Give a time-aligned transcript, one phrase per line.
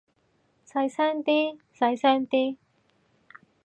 [0.65, 2.57] 細聲啲，細聲啲